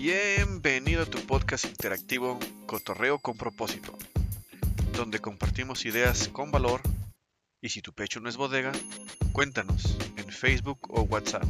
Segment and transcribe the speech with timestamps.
[0.00, 3.98] Bienvenido a tu podcast interactivo Cotorreo con propósito,
[4.92, 6.82] donde compartimos ideas con valor
[7.60, 8.70] y si tu pecho no es bodega,
[9.32, 11.42] cuéntanos en Facebook o WhatsApp.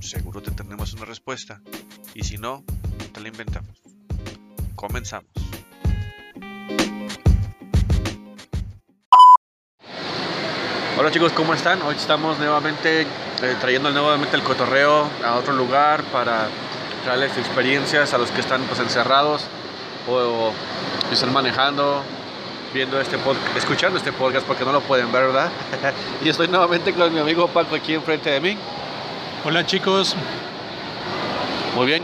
[0.00, 1.60] Seguro te tendremos una respuesta
[2.14, 2.64] y si no,
[3.12, 3.82] te la inventamos.
[4.74, 5.30] Comenzamos.
[10.98, 11.82] Hola chicos, ¿cómo están?
[11.82, 13.06] Hoy estamos nuevamente eh,
[13.60, 16.48] trayendo nuevamente el cotorreo a otro lugar para
[17.04, 19.44] traerles experiencias a los que están pues encerrados
[20.08, 20.52] o,
[21.12, 22.02] están manejando,
[22.72, 25.50] viendo este podcast, escuchando este podcast porque no lo pueden ver, ¿verdad?
[26.24, 28.56] y estoy nuevamente con mi amigo Paco aquí enfrente de mí.
[29.44, 30.16] Hola chicos.
[31.74, 32.02] Muy bien.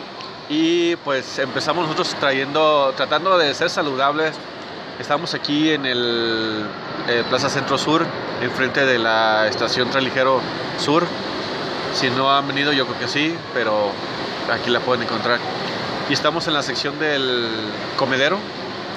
[0.50, 4.34] Y pues empezamos nosotros trayendo, tratando de ser saludables.
[4.98, 6.66] Estamos aquí en el
[7.08, 8.04] eh, Plaza Centro Sur,
[8.42, 10.40] enfrente de la estación Traligero
[10.78, 11.06] Sur.
[11.94, 13.92] Si no han venido, yo creo que sí, pero
[14.50, 15.38] aquí la pueden encontrar.
[16.08, 17.48] Y estamos en la sección del
[17.96, 18.38] comedero,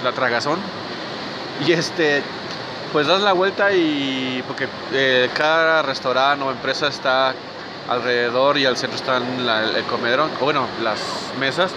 [0.03, 0.59] la tragazón.
[1.65, 2.23] Y este,
[2.91, 7.33] pues das la vuelta y porque eh, cada restaurante o empresa está
[7.89, 9.23] alrededor y al centro están
[9.75, 10.99] el comedero, o bueno, las
[11.39, 11.71] mesas.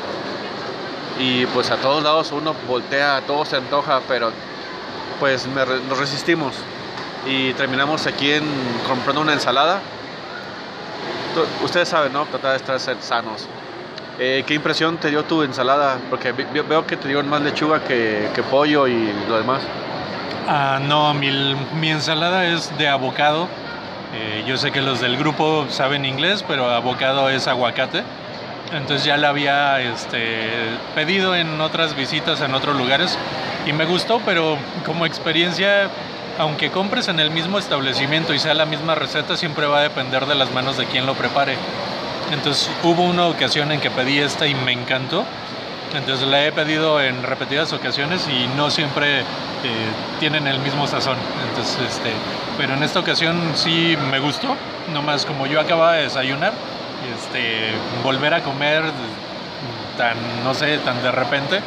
[1.19, 4.31] Y pues a todos lados uno voltea, todo se antoja, pero
[5.21, 6.55] pues nos resistimos.
[7.27, 8.33] Y terminamos aquí
[8.87, 9.81] comprando una ensalada.
[11.63, 12.27] Ustedes saben, ¿no?
[12.27, 13.49] Tratar de estar sanos.
[14.19, 15.99] Eh, ¿Qué impresión te dio tu ensalada?
[16.09, 19.63] Porque veo que te dio más lechuga que, pollo y lo demás.
[20.47, 21.31] Ah, no, mi,
[21.81, 23.49] mi ensalada es de abocado.
[24.15, 28.05] Eh, yo sé que los del grupo saben inglés, pero abocado es aguacate.
[28.73, 30.51] Entonces ya la había este,
[30.95, 33.19] pedido en otras visitas en otros lugares
[33.67, 35.89] y me gustó, pero como experiencia,
[36.39, 40.27] aunque compres en el mismo establecimiento y sea la misma receta, siempre va a depender
[40.27, 41.57] de las manos de quien lo prepare.
[42.33, 45.25] Entonces hubo una ocasión en que pedí esta y me encantó.
[45.95, 49.25] Entonces la he pedido en repetidas ocasiones y no siempre eh,
[50.19, 51.17] tienen el mismo sazón.
[51.49, 52.11] Entonces, este,
[52.59, 54.57] pero en esta ocasión sí me gustó.
[54.93, 56.53] Nomás como yo acababa de desayunar,
[57.15, 57.71] este,
[58.03, 58.83] volver a comer
[59.97, 61.61] tan, no sé, tan de repente,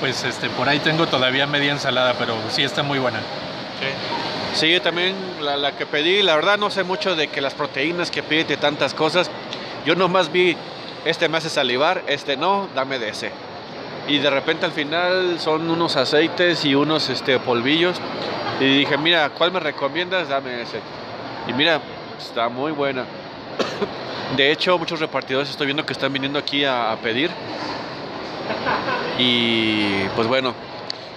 [0.00, 3.18] pues este, por ahí tengo todavía media ensalada, pero sí está muy buena.
[4.54, 7.54] Sí, sí también la, la, que pedí, la verdad no sé mucho de que las
[7.54, 9.30] proteínas que pide de tantas cosas,
[9.84, 10.56] yo nomás vi,
[11.04, 13.30] este me hace salivar, este no, dame de ese.
[14.06, 18.00] Y de repente al final son unos aceites y unos este, polvillos.
[18.60, 20.28] Y dije, mira, ¿cuál me recomiendas?
[20.28, 20.80] Dame ese.
[21.48, 21.80] Y mira,
[22.18, 23.04] está muy buena.
[24.36, 27.30] De hecho, muchos repartidores estoy viendo que están viniendo aquí a, pedir.
[29.18, 30.54] Y pues bueno,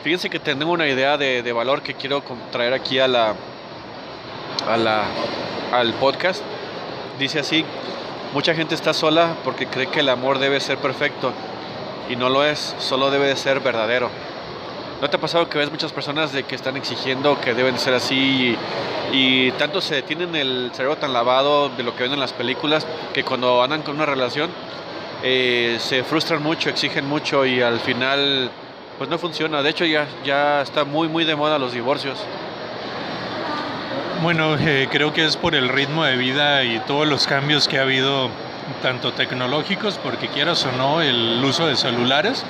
[0.03, 3.33] fíjense que tengo una idea de, de valor que quiero traer aquí a la,
[4.69, 5.05] a la,
[5.73, 6.41] al podcast.
[7.19, 7.65] Dice así,
[8.33, 11.31] Mucha gente está sola porque cree que el amor debe ser perfecto
[12.09, 14.09] y no lo es, solo debe de ser verdadero.
[15.01, 17.93] ¿No te ha pasado que ves muchas personas de que están exigiendo que deben ser
[17.93, 18.57] así
[19.13, 22.85] y, tanto se tienen el cerebro tan lavado de lo que ven en las películas
[23.13, 24.49] que cuando andan con una relación
[25.23, 28.51] eh, se frustran mucho, exigen mucho y al final
[28.97, 29.63] pues no funciona.
[29.63, 32.19] De hecho ya, ya está muy muy de moda los divorcios.
[34.21, 37.77] Bueno, eh, creo que es por el ritmo de vida y todos los cambios que
[37.77, 38.29] ha habido,
[38.81, 42.43] tanto tecnológicos, porque quieras o no, el uso de celulares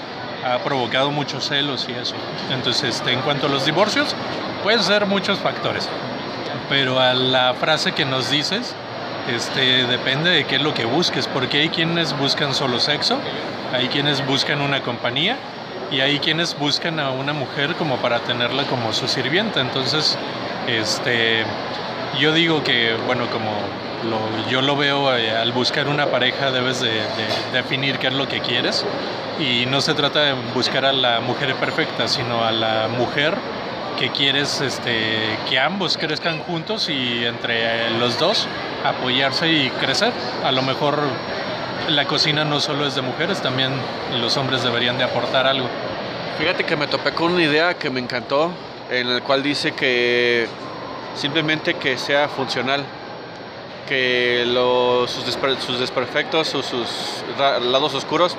[0.46, 2.16] ha provocado muchos celos y eso.
[2.54, 4.16] Entonces, este, en cuanto a los divorcios,
[4.64, 5.90] pueden ser muchos factores.
[6.70, 8.74] Pero a la frase que nos dices,
[9.30, 13.20] este, depende de qué es lo que busques, porque hay quienes buscan solo sexo,
[13.74, 15.36] hay quienes buscan una compañía
[15.92, 19.60] y hay quienes buscan a una mujer como para tenerla como su sirvienta.
[19.60, 20.18] Entonces,
[20.68, 21.44] este,
[22.20, 23.52] yo digo que, bueno, como
[24.50, 27.02] yo lo veo eh, al buscar una pareja debes de,
[27.52, 28.86] definir qué es lo que quieres
[29.40, 33.36] y no se trata de buscar a la mujer perfecta, sino a la mujer
[34.00, 38.48] que quieres este, que ambos crezcan juntos y entre los dos
[38.86, 40.12] apoyarse y crecer.
[40.44, 41.00] A lo mejor
[41.90, 43.72] la cocina no solo es de mujeres, también
[44.20, 45.68] los hombres deberían de aportar algo.
[46.38, 48.52] Fíjate que me topé con una idea que me encantó
[48.90, 50.48] en el cual dice que
[51.16, 52.84] simplemente que sea funcional,
[53.88, 58.36] que los, sus, desperfectos, sus, sus lados oscuros,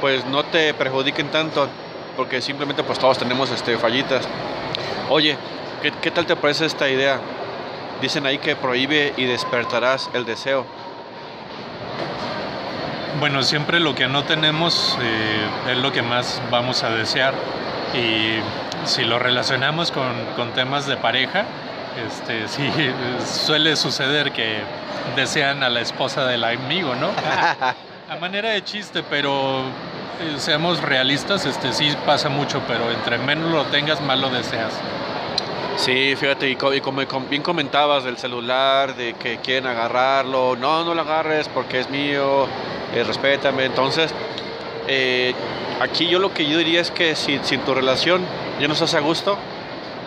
[0.00, 1.68] pues no te perjudiquen tanto,
[2.16, 4.28] porque simplemente pues todos tenemos este, fallitas.
[5.08, 5.36] Oye,
[5.82, 7.20] ¿qué, ¿qué, tal te parece esta idea?
[8.00, 10.66] Dicen ahí que prohíbe y despertarás el deseo.
[13.20, 17.32] Bueno, siempre lo que no tenemos eh, es lo que más vamos a desear
[17.94, 18.40] y
[18.86, 21.44] si lo relacionamos con, temas de pareja,
[22.06, 22.70] este, sí,
[23.24, 24.58] suele suceder que
[25.16, 27.10] desean a la esposa del amigo, ¿no?
[28.10, 29.60] A manera de chiste, pero
[30.20, 34.74] eh, seamos realistas, este sí pasa mucho, pero entre menos lo tengas, más lo deseas.
[35.76, 41.00] Sí, fíjate, y, como bien comentabas del celular, de que quieren agarrarlo, no, no lo
[41.00, 42.46] agarres porque es mío,
[42.94, 43.64] eh, respétame.
[43.64, 44.14] Entonces,
[44.86, 45.34] eh,
[45.80, 48.24] aquí yo lo que yo diría es que si, si, en tu relación
[48.60, 49.38] ya no estás a gusto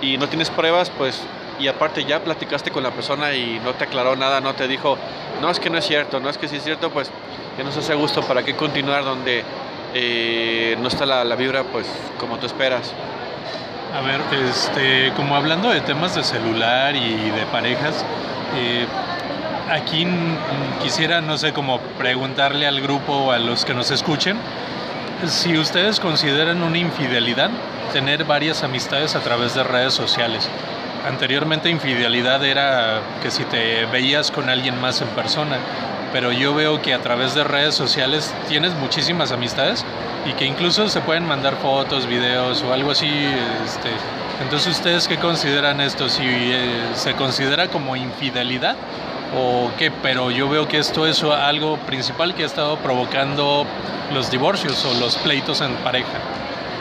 [0.02, 1.22] y no tienes pruebas, pues,
[1.60, 4.98] y aparte ya platicaste con la persona y no te aclaró nada, no te dijo,
[5.42, 7.10] no es que no es cierto, no es que sí es cierto, pues
[7.58, 9.44] ya no estás a gusto, ¿para qué continuar donde
[9.94, 11.88] eh, no está la, la vibra, pues,
[12.20, 12.94] como tú esperas?
[13.96, 18.06] A ver, este, como hablando de temas de celular y de parejas,
[18.56, 18.86] eh,
[19.72, 20.06] aquí
[20.84, 24.38] quisiera, no sé, como preguntarle al grupo o a los que nos escuchen,
[25.26, 27.50] si ustedes consideran una infidelidad
[27.92, 30.48] tener varias amistades a través de redes sociales.
[31.08, 35.58] Anteriormente infidelidad era que si te veías con alguien más en persona,
[36.12, 39.86] pero yo veo que a través de redes sociales tienes muchísimas amistades
[40.26, 43.08] y que incluso se pueden mandar fotos, videos o algo así.
[43.66, 43.90] Este,
[44.42, 46.10] entonces, ¿ustedes qué consideran esto?
[46.10, 48.76] ¿Si eh, se considera como infidelidad
[49.36, 49.92] o qué?
[49.92, 53.66] Pero yo veo que esto es algo principal que ha estado provocando
[54.14, 56.20] los divorcios o los pleitos en pareja.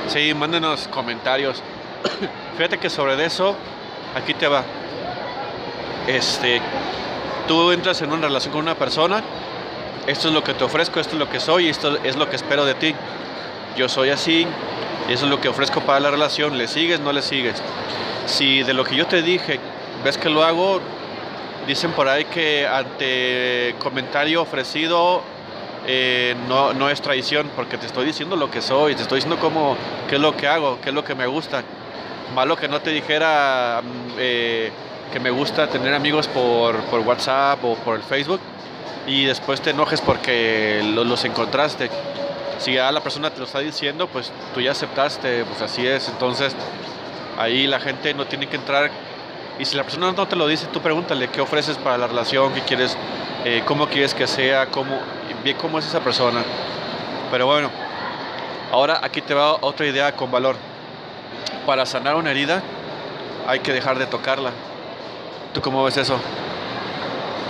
[0.09, 1.63] Sí, mándenos comentarios.
[2.57, 3.57] Fíjate que sobre eso,
[4.15, 4.63] aquí te va.
[6.07, 6.61] Este,
[7.49, 9.23] tú entras en una relación con una persona,
[10.07, 12.37] esto es lo que te ofrezco, esto es lo que soy, esto es lo que
[12.37, 12.95] espero de ti.
[13.77, 14.47] Yo soy así,
[15.09, 17.61] y eso es lo que ofrezco para la relación, le sigues, no le sigues.
[18.27, 19.59] Si de lo que yo te dije
[20.05, 20.81] ves que lo hago,
[21.67, 25.23] dicen por ahí que ante comentario ofrecido
[25.87, 29.41] eh, no, no, es traición, porque te estoy diciendo lo que soy, te estoy diciendo
[29.41, 29.77] cómo,
[30.09, 31.63] qué es lo que hago, qué es lo que me gusta.
[32.35, 33.83] Malo que no te dijera...
[33.83, 34.73] Mm, eh,
[35.13, 38.41] que me gusta tener amigos por, por, WhatsApp o por el Facebook
[39.07, 41.91] y después te enojes porque los encontraste.
[42.59, 46.09] Si ya la persona te lo está diciendo, pues tú ya aceptaste, pues así es.
[46.09, 46.55] Entonces
[47.39, 48.91] ahí la gente no tiene que entrar.
[49.59, 52.53] Y si la persona no te lo dice, tú pregúntale qué ofreces para la relación,
[52.53, 52.97] qué quieres,
[53.45, 54.99] eh, cómo quieres que sea, cómo,
[55.43, 56.43] bien cómo es esa persona.
[57.31, 57.71] Pero bueno,
[58.71, 60.57] ahora aquí te va otra idea con valor.
[61.65, 62.63] Para sanar una herida
[63.47, 64.51] hay que dejar de tocarla.
[65.55, 66.19] ¿Tú cómo ves eso?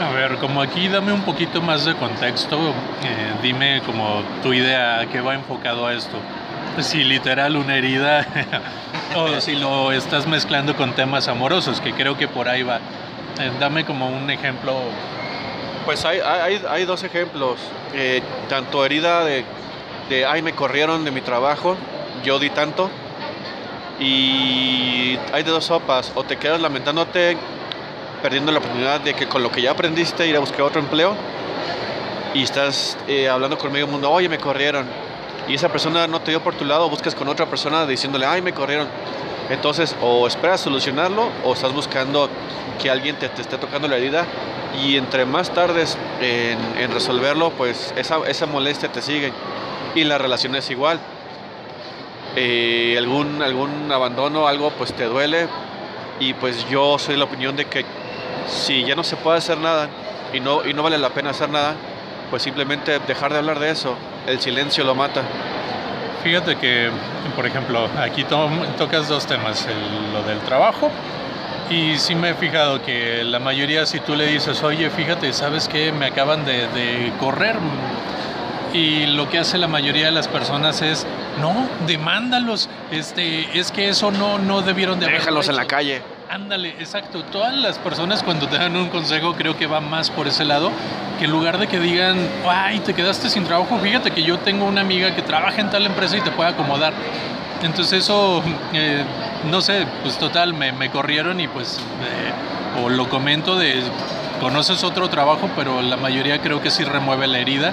[0.00, 2.56] A ver, como aquí dame un poquito más de contexto,
[3.02, 6.18] eh, dime como tu idea que va enfocado a esto.
[6.80, 8.26] Si literal una herida
[9.14, 12.78] o si lo estás mezclando con temas amorosos, que creo que por ahí va.
[13.38, 14.74] Eh, dame como un ejemplo.
[15.84, 17.60] Pues hay, hay, dos ejemplos.
[17.94, 19.44] Eh, tanto herida de,
[20.08, 21.76] de, ay, me corrieron de mi trabajo,
[22.24, 22.90] yo di tanto.
[24.00, 26.12] Y hay de dos sopas.
[26.14, 27.36] O te quedas lamentándote
[28.22, 31.14] perdiendo la oportunidad de que con lo que ya aprendiste ir a buscar otro empleo
[32.34, 34.86] y estás eh, hablando con medio mundo, oye, me corrieron.
[35.48, 38.42] Y esa persona no te dio por tu lado, buscas con otra persona diciéndole, ay,
[38.42, 38.88] me corrieron.
[39.48, 42.28] Entonces, o esperas solucionarlo o estás buscando
[42.82, 44.26] que alguien te, esté tocando la herida
[44.82, 49.32] y entre más tardes en, resolverlo, pues esa, esa, molestia te sigue.
[49.94, 50.98] Y la relación es igual.
[52.34, 55.46] Eh, algún, algún abandono, algo, pues te duele.
[56.18, 57.84] Y pues yo soy la opinión de que
[58.48, 59.88] si ya no se puede hacer nada
[60.32, 61.74] y no, y no vale la pena hacer nada,
[62.30, 63.96] pues simplemente dejar de hablar de eso.
[64.26, 65.22] El silencio lo mata.
[66.22, 66.90] Fíjate que,
[67.36, 69.66] por ejemplo, aquí tocas dos temas,
[70.12, 70.90] lo del trabajo
[71.70, 75.68] y sí me he fijado que la mayoría si tú le dices, oye, fíjate, ¿sabes
[75.68, 75.92] qué?
[75.92, 77.56] Me acaban de, de correr.
[78.72, 81.06] Y lo que hace la mayoría de las personas es,
[81.40, 82.68] no, demándalos.
[82.90, 86.02] Este, es que eso no, no debieron de Déjalos en la calle.
[86.36, 87.22] Ándale, exacto.
[87.32, 90.70] Todas las personas cuando te dan un consejo creo que va más por ese lado,
[91.18, 94.66] que en lugar de que digan, ay, te quedaste sin trabajo, fíjate que yo tengo
[94.66, 96.92] una amiga que trabaja en tal empresa y te puede acomodar.
[97.62, 98.42] Entonces eso,
[98.74, 99.02] eh,
[99.50, 103.82] no sé, pues total, me, me corrieron y pues, eh, o lo comento de,
[104.38, 107.72] conoces otro trabajo, pero la mayoría creo que sí remueve la herida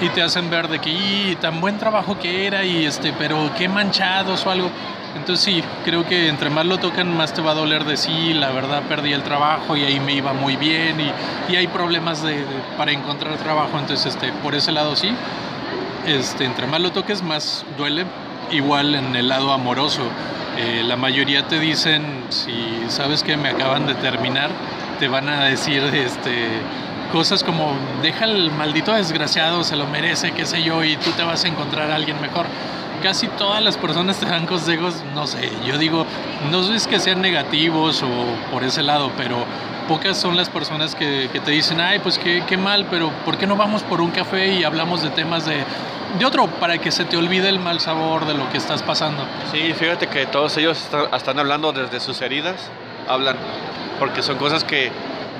[0.00, 3.50] y te hacen ver de que, y tan buen trabajo que era, y este, pero
[3.58, 4.70] qué manchados o algo.
[5.16, 8.32] Entonces sí, creo que entre más lo tocan, más te va a doler de sí,
[8.32, 12.22] la verdad perdí el trabajo y ahí me iba muy bien y, y hay problemas
[12.22, 12.44] de,
[12.78, 15.12] para encontrar trabajo, entonces este, por ese lado sí,
[16.06, 18.04] este, entre más lo toques, más duele.
[18.50, 20.02] Igual en el lado amoroso,
[20.58, 22.52] eh, la mayoría te dicen, si
[22.88, 24.50] sabes que me acaban de terminar,
[24.98, 26.48] te van a decir, este,
[27.12, 31.22] cosas como deja el maldito desgraciado, se lo merece, qué sé yo, y tú te
[31.22, 32.46] vas a encontrar a alguien mejor.
[33.00, 36.06] Casi todas las personas te dan consejos, no sé, yo digo,
[36.50, 39.44] no es que sean negativos o por ese lado, pero
[39.88, 43.46] pocas son las personas que, te dicen, ay, pues qué, qué, mal, pero ¿por qué
[43.46, 45.64] no vamos por un café y hablamos de temas de,
[46.18, 49.24] de otro para que se te olvide el mal sabor de lo que estás pasando?
[49.52, 52.70] Sí, fíjate que todos ellos están, hablando desde sus heridas,
[53.08, 53.36] hablan,
[53.98, 54.90] porque son cosas que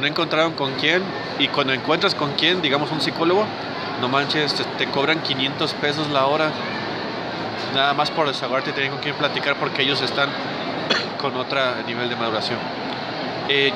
[0.00, 1.02] no encontraron con quién
[1.38, 3.44] y cuando encuentras con quién, digamos un psicólogo,
[4.00, 6.50] no manches, te, cobran 500 pesos la hora,
[7.74, 10.28] nada más por desahogarte, tienen con quién platicar porque ellos están
[11.20, 12.58] con otro nivel de maduración.
[13.48, 13.72] Eh,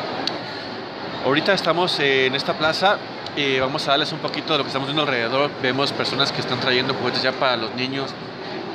[1.25, 2.99] Ahorita estamos en esta plaza
[3.35, 5.51] y vamos a darles un poquito de lo que estamos viendo alrededor.
[5.63, 8.13] Vemos personas que están trayendo juguetes ya para los niños.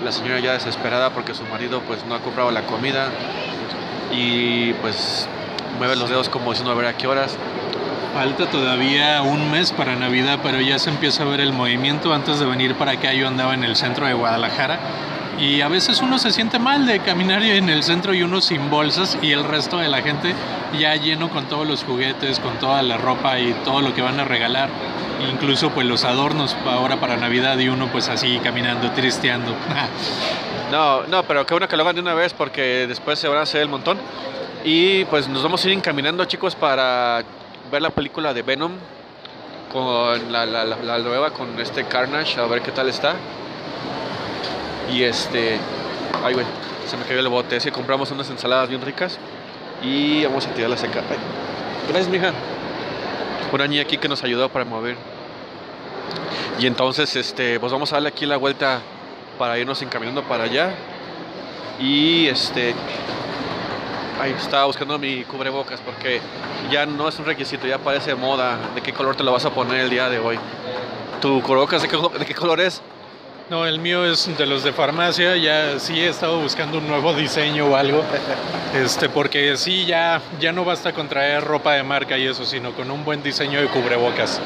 [0.04, 3.10] La señora ya desesperada porque su marido pues no ha comprado la comida
[4.12, 5.30] y pues
[5.78, 7.38] mueve los dedos como diciendo a ver a qué horas.
[8.16, 12.16] Falta todavía un mes para Navidad, pero ya se empieza a ver el movimiento.
[12.16, 14.80] Antes de venir para acá yo andaba en el centro de Guadalajara
[15.39, 18.69] y a veces uno se siente mal de caminar en el centro y uno sin
[18.69, 20.36] bolsas y el resto de la gente
[20.77, 24.19] ya lleno con todos los juguetes, con toda la ropa y todo lo que van
[24.19, 24.69] a regalar.
[25.31, 29.53] Incluso pues los adornos ahora para Navidad y uno pues así caminando, tristeando.
[30.72, 33.38] no, no, pero qué bueno que lo hagan de una vez porque después se van
[33.38, 33.98] a hacer el montón.
[34.65, 37.24] Y pues nos vamos a ir encaminando chicos para
[37.72, 38.74] ver la película de Venom
[39.72, 43.15] con la, la, la nueva, con este Carnage, a ver qué tal está.
[44.91, 45.58] Y este.
[46.24, 46.46] Ay, güey,
[46.88, 47.58] se me cayó el bote.
[47.58, 49.17] Así compramos unas ensaladas bien ricas
[49.81, 51.03] y vamos a tirarlas acá.
[51.10, 51.17] Ay.
[51.88, 52.34] Gracias, mija.
[53.51, 54.96] Una niña aquí que nos ayudó para mover.
[56.60, 58.81] Y entonces, este, pues vamos a darle aquí la vuelta
[59.38, 60.72] para irnos encaminando para allá.
[61.79, 62.75] Y este.
[64.22, 66.19] Ay, estaba buscando mi cubrebocas porque
[66.69, 68.58] ya no es un requisito, ya parece moda.
[68.75, 70.38] ¿De qué color te lo vas a poner el día de hoy?
[71.22, 72.81] ¿Tu cubrebocas de qué, de qué color es?
[73.50, 77.15] No, el mío es de los de farmacia, ya sí he estado buscando un nuevo
[77.15, 78.03] diseño o algo,
[78.75, 82.74] este, porque sí, ya, ya no basta con traer ropa de marca y eso, sino
[82.74, 84.39] con un buen diseño de cubrebocas.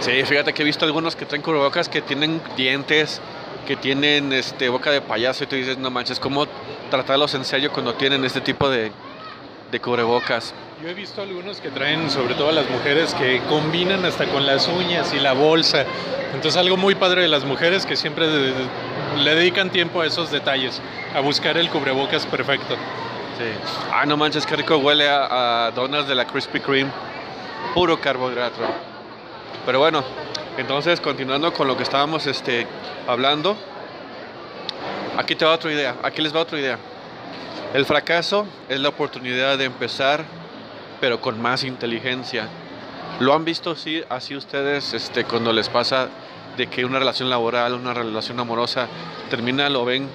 [0.00, 3.20] Sí, fíjate que he visto algunos que traen cubrebocas que tienen dientes,
[3.64, 6.48] que tienen este, boca de payaso y tú dices, no manches, ¿cómo
[6.90, 8.90] tratarlos en serio cuando tienen este tipo de,
[9.70, 10.52] de cubrebocas?
[10.82, 14.66] Yo he visto algunos que traen, sobre todo las mujeres, que combinan hasta con las
[14.66, 15.84] uñas y la bolsa.
[16.34, 18.26] Entonces algo muy padre de las mujeres que siempre
[19.16, 20.80] le dedican tiempo a esos detalles,
[21.14, 22.74] a buscar el cubrebocas perfecto.
[23.38, 23.44] Sí.
[23.92, 26.90] Ah, no manches, qué rico huele a, donas de la Krispy Kreme.
[27.74, 28.60] Puro carbohidrato.
[29.64, 30.04] Pero bueno,
[30.56, 32.66] entonces continuando con lo que estábamos este,
[33.06, 33.56] hablando,
[35.16, 36.78] aquí te va otra idea, aquí les va otra idea.
[37.74, 40.24] El fracaso es la oportunidad de empezar
[41.00, 42.48] pero con más inteligencia.
[43.20, 46.08] ¿Lo han visto sí, así ustedes este, cuando les pasa
[46.56, 48.86] de que una relación laboral, una relación amorosa
[49.28, 50.08] termina, lo ven,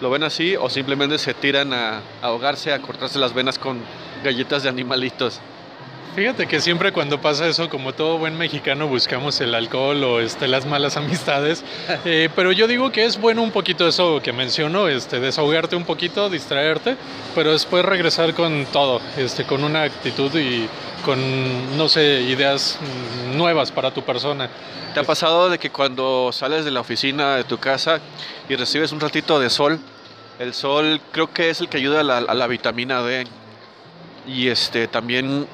[0.00, 3.80] lo ven así o simplemente se tiran a ahogarse, a cortarse las venas con
[4.22, 5.40] galletas de animalitos?
[6.16, 10.48] Fíjate que siempre cuando pasa eso, como todo buen mexicano, buscamos el alcohol o este,
[10.48, 11.62] las malas amistades.
[12.06, 15.84] Eh, pero yo digo que es bueno un poquito eso que menciono, este, desahogarte un
[15.84, 16.96] poquito, distraerte,
[17.34, 20.66] pero después regresar con todo, este, con una actitud y
[21.04, 22.78] con, no sé, ideas
[23.34, 24.48] nuevas para tu persona.
[24.94, 28.00] ¿Te ha pasado de que cuando sales de la oficina de tu casa
[28.48, 29.78] y recibes un ratito de sol,
[30.38, 33.26] el sol creo que es el que ayuda a la, a la vitamina D?
[34.26, 35.46] Y este también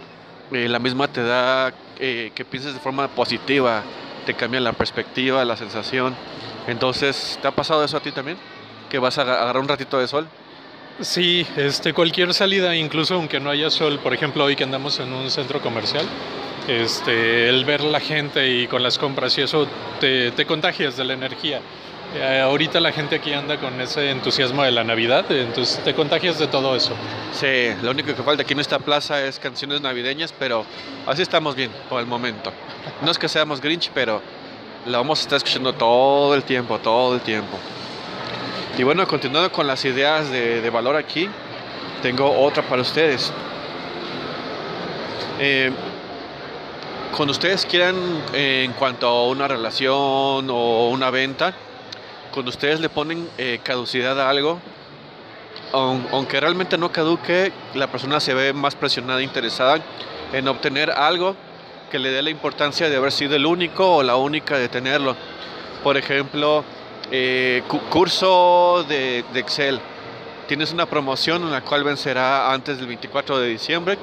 [0.53, 3.83] eh, la misma te da eh, que pienses de forma positiva,
[4.27, 6.15] te cambia la perspectiva, la sensación.
[6.67, 8.37] Entonces, ¿te ha pasado eso a ti también?
[8.91, 10.29] ¿Que vas a agarrar un ratito de sol?
[11.01, 15.13] Sí, este, cualquier salida, incluso aunque no haya sol, por ejemplo, hoy que andamos en
[15.13, 16.07] un centro comercial,
[16.69, 19.67] este, el ver la gente y con las compras y eso
[20.01, 21.61] te, te contagias de la energía.
[22.15, 26.39] Eh, ahorita la gente aquí anda con ese entusiasmo de la Navidad, entonces te contagias
[26.39, 26.93] de todo eso.
[27.33, 30.67] Sí, lo único que falta aquí en esta plaza es canciones navideñas, pero
[31.07, 32.53] así estamos bien por el momento.
[33.01, 34.21] No es que seamos Grinch, pero
[34.85, 37.59] la vamos a estar escuchando todo el tiempo, todo el tiempo.
[38.77, 41.31] Y bueno, continuando con las ideas de, valor aquí,
[42.03, 43.33] tengo otra para ustedes.
[45.39, 45.71] Eh,
[47.17, 47.97] cuando ustedes quieran,
[48.35, 51.55] eh, en cuanto a una relación o una venta,
[52.33, 54.59] cuando ustedes le ponen eh, caducidad a algo,
[55.73, 59.81] aunque realmente no caduque, la persona se ve más presionada e interesada
[60.33, 61.35] en obtener algo
[61.91, 65.17] que le dé la importancia de haber sido el único o la única de tenerlo.
[65.83, 66.65] Por ejemplo,
[67.11, 69.81] eh, curso de, de, Excel.
[70.49, 73.99] Tienes una promoción en la cual vencerá antes del 24 de diciembre,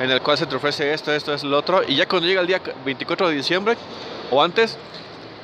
[0.00, 2.40] en el cual se te ofrece esto, esto, es lo otro, y ya cuando llega
[2.40, 3.76] el día 24 de diciembre
[4.30, 4.78] o antes,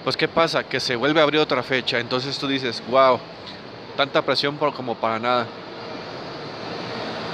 [0.04, 0.64] pues ¿qué pasa?
[0.64, 1.98] Que se vuelve a abrir otra fecha.
[1.98, 3.18] Entonces tú dices, wow,
[3.96, 5.46] tanta presión por, como para nada.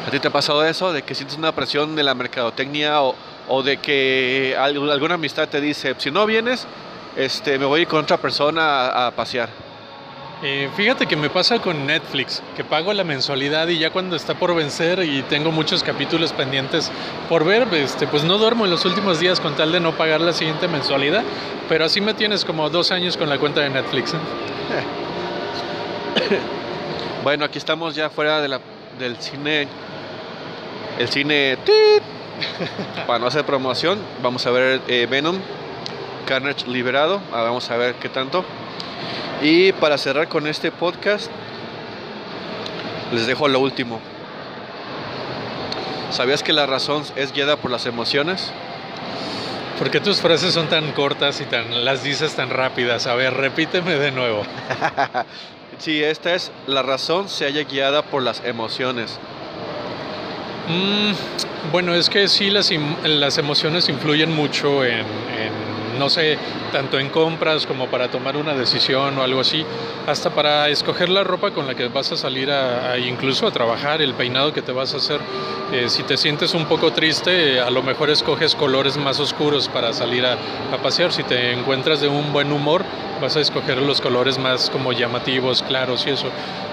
[0.07, 0.93] ¿A ti te ha pasado eso?
[0.93, 5.61] De que sientes una presión de la mercadotecnia o, de que al- alguna amistad te
[5.61, 6.67] dice, si no vienes,
[7.17, 9.49] este, me voy a ir con otra persona a pasear.
[10.41, 14.35] Eh, fíjate que me pasa con Netflix, que pago la mensualidad y ya cuando está
[14.35, 16.93] por vencer y tengo muchos capítulos pendientes
[17.29, 20.21] por ver, este, pues no duermo en los últimos días con tal de no pagar
[20.21, 21.25] la siguiente mensualidad,
[21.69, 24.15] pero así me tienes como dos años con la cuenta de Netflix.
[24.15, 24.19] ¿eh?
[27.25, 28.61] Bueno, aquí estamos ya fuera de la,
[28.99, 29.67] del cine.
[30.99, 31.59] El cine.
[31.65, 32.03] ¡tit!
[33.07, 35.37] Para no hacer promoción, vamos a ver eh, Venom,
[36.27, 37.21] Carnage liberado.
[37.33, 38.45] Ah, vamos a ver qué tanto.
[39.43, 41.31] Y para cerrar con este podcast,
[43.13, 44.01] les dejo lo último.
[46.11, 48.51] ¿Sabías que la razón es guiada por las emociones?
[49.79, 53.07] ¿Por qué tus frases son tan cortas y tan las dices tan rápidas?
[53.07, 54.43] A ver, repíteme de nuevo.
[55.79, 59.17] Sí, esta es la razón se haya guiada por las emociones.
[60.67, 62.73] Mm, bueno, es que sí, las,
[63.05, 65.48] las emociones influyen mucho en, en,
[65.99, 66.39] no sé,
[66.73, 69.65] tanto en compras como para tomar una decisión o algo así,
[70.07, 74.01] hasta para escoger la ropa con la que vas a salir a, incluso a trabajar,
[74.01, 75.21] el peinado que te vas a hacer.
[75.73, 79.93] Eh, si te sientes un poco triste, a lo mejor escoges colores más oscuros para
[79.93, 80.33] salir a,
[80.73, 81.13] a pasear.
[81.13, 82.85] Si te encuentras de un buen humor,
[83.21, 86.29] vas a escoger los colores más como llamativos, claros y eso.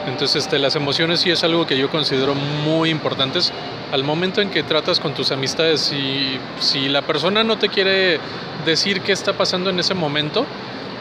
[0.07, 3.51] Entonces, este, las emociones sí es algo que yo considero muy importantes
[3.91, 5.81] al momento en que tratas con tus amistades.
[5.81, 8.19] Si, si la persona no te quiere
[8.65, 10.45] decir qué está pasando en ese momento,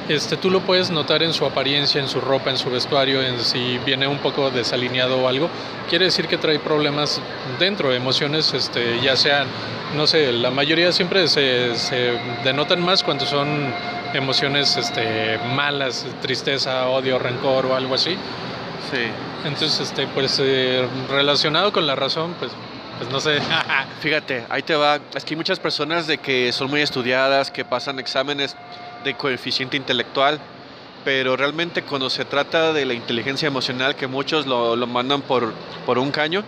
[0.09, 3.41] este, tú lo puedes notar en su apariencia, en su ropa, en su vestuario, en
[3.41, 5.49] si viene un poco desalineado o algo.
[5.89, 7.21] Quiere decir que trae problemas
[7.59, 9.47] dentro, emociones, este, ya sean,
[9.97, 13.73] no sé, la mayoría siempre se, se denotan más cuando son
[14.13, 18.17] emociones este, malas, tristeza, odio, rencor o algo así.
[18.91, 19.01] Sí.
[19.45, 22.51] Entonces, este, pues eh, relacionado con la razón, pues,
[22.99, 23.41] pues no sé.
[24.01, 24.99] Fíjate, ahí te va.
[25.15, 28.57] Es que hay muchas personas de que son muy estudiadas, que pasan exámenes
[29.05, 30.39] de coeficiente intelectual,
[31.05, 35.53] pero realmente cuando se trata de la inteligencia emocional, que muchos lo, lo mandan por,
[35.85, 36.43] por un caño,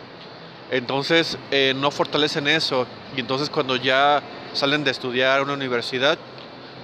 [0.71, 2.87] entonces eh, no fortalecen eso.
[3.17, 6.19] Y entonces cuando ya salen de estudiar a una universidad,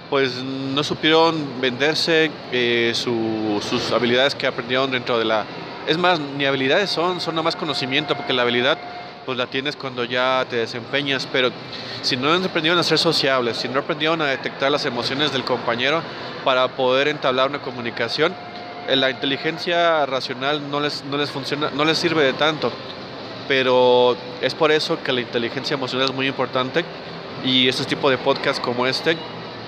[0.09, 5.45] pues no supieron venderse eh, su- sus habilidades que aprendieron dentro de la...
[5.87, 8.77] Es más, ni habilidades son, son nada más conocimiento, porque la habilidad
[9.25, 11.49] pues la tienes cuando ya te desempeñas, pero
[12.01, 16.01] si no aprendieron a ser sociables, si no aprendieron a detectar las emociones del compañero
[16.43, 18.33] para poder entablar una comunicación,
[18.87, 22.71] eh, la inteligencia racional no les, no les funciona, no les sirve de tanto.
[23.47, 26.85] Pero es por eso que la inteligencia emocional es muy importante
[27.43, 29.17] y estos tipos de podcasts como este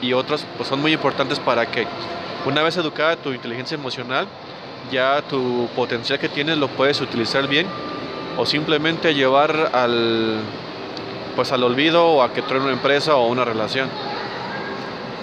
[0.01, 1.85] y otros pues son muy importantes para que
[2.45, 4.27] una vez educada tu inteligencia emocional,
[4.91, 7.67] ya tu potencial que tienes lo puedes utilizar bien
[8.37, 10.41] o simplemente llevar al
[11.35, 13.89] pues al olvido o a que truene una empresa o una relación.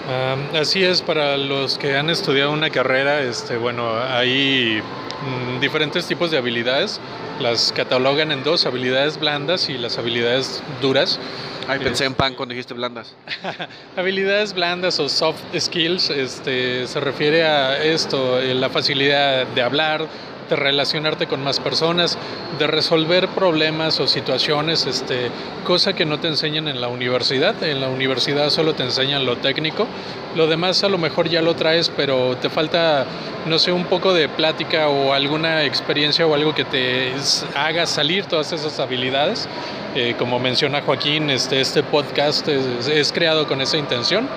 [0.05, 6.05] Um, así es, para los que han estudiado una carrera, este, bueno, hay mm, diferentes
[6.05, 6.99] tipos de habilidades.
[7.39, 11.19] Las catalogan en dos, habilidades blandas y las habilidades duras.
[11.67, 13.15] Ay, pensé en pan cuando dijiste blandas.
[13.97, 20.05] Habilidades blandas o soft skills este, se refiere a esto, eh, la facilidad de hablar,
[20.49, 22.17] de relacionarte con más personas,
[22.59, 25.29] de resolver problemas o situaciones, este,
[25.65, 27.61] cosa que no te enseñan en la universidad.
[27.63, 29.87] En la universidad solo te enseñan lo técnico,
[30.35, 33.05] lo demás a lo mejor ya lo traes, pero te falta,
[33.45, 37.13] no sé, un poco de plática o alguna experiencia o algo que te
[37.55, 39.47] haga salir todas esas habilidades.
[39.95, 44.27] Eh, como menciona Joaquín, este, este podcast es, creado con esa intención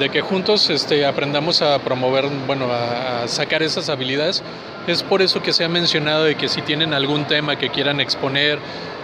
[0.00, 4.42] de que juntos este, aprendamos a promover, bueno, a sacar esas habilidades.
[4.86, 8.00] Es por eso que se ha mencionado de que si tienen algún tema que quieran
[8.00, 8.58] exponer,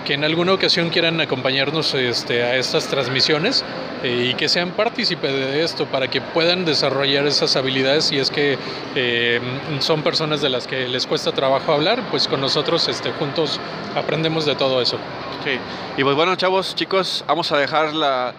[0.05, 3.65] que en alguna ocasión quieran acompañarnos este, a estas transmisiones
[4.03, 8.31] eh, y que sean partícipes de esto para que puedan desarrollar esas habilidades si es
[8.31, 8.59] que
[8.95, 9.41] eh,
[9.79, 13.61] son personas de las que les cuesta trabajo hablar, pues con nosotros este, juntos
[13.95, 14.99] aprendemos de todo eso.
[15.45, 15.59] Sí.
[15.97, 18.35] Y pues bueno, chavos, chicos, vamos a dejar la,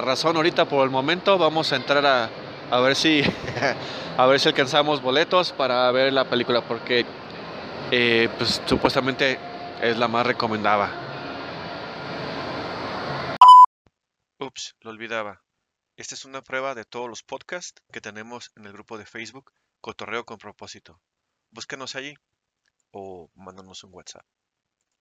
[0.00, 1.38] razón ahorita por el momento.
[1.38, 2.28] Vamos a entrar a,
[2.70, 3.22] a ver si
[4.16, 7.04] a ver si alcanzamos boletos para ver la película porque
[7.90, 9.38] eh, pues supuestamente
[9.80, 10.90] es la más recomendada.
[14.38, 15.42] Ups, lo olvidaba.
[15.96, 19.52] Esta es una prueba de todos los podcasts que tenemos en el grupo de Facebook
[19.80, 21.00] Cotorreo con propósito.
[21.50, 22.14] Búscanos allí
[22.90, 24.26] o mándanos un WhatsApp.